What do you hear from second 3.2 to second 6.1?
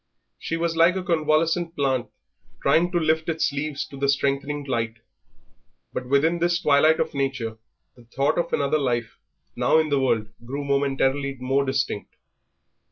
its leaves to the strengthening light, but